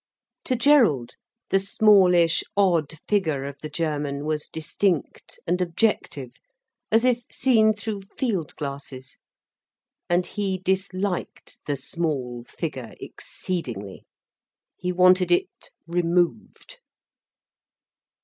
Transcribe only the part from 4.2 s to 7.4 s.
was distinct and objective, as if